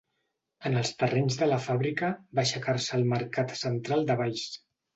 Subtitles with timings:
[0.69, 4.51] En els terrenys de la fàbrica va aixecar-se el mercat central de Valls.